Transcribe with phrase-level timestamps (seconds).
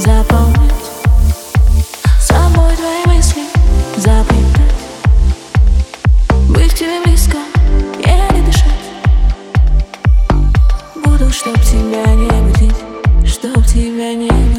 [0.00, 0.72] заполнять
[2.20, 3.42] Собой твои мысли.
[3.96, 4.74] Заплетать
[6.48, 7.38] Быть тебе близко,
[8.04, 8.64] еле дышать
[11.04, 12.76] Буду, чтоб тебя не будить
[13.24, 14.57] Чтоб тебя не будить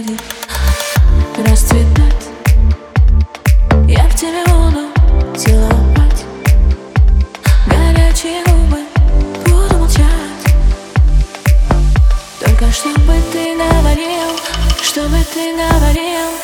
[14.89, 16.38] Чтобы ты говорил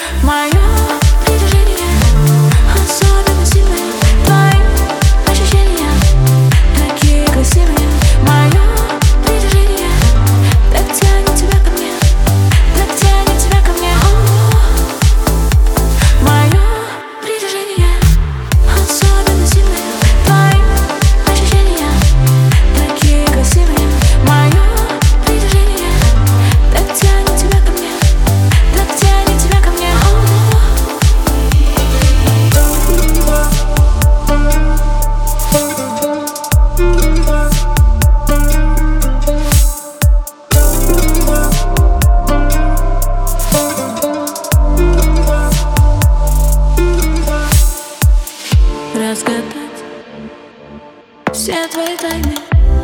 [51.45, 52.35] Все твои тайны.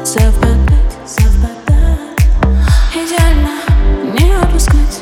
[0.06, 2.22] Совпадать, совпадают
[2.94, 3.58] Идеально
[4.14, 5.02] не отпускать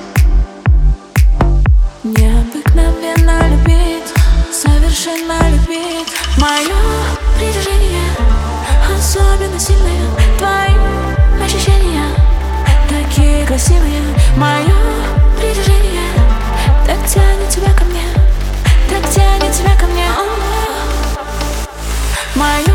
[2.06, 4.14] Необыкновенно любить,
[4.50, 6.08] совершенно любить.
[6.38, 6.74] Мое
[7.38, 8.08] притяжение
[8.98, 10.08] особенно сильное.
[10.38, 12.06] Твои ощущения
[12.88, 14.02] такие красивые.
[14.38, 14.74] Мое
[15.38, 16.14] притяжение
[16.88, 18.06] так тянет тебя ко мне
[18.90, 20.08] Так тянет тебя ко мне.
[22.36, 22.69] Мое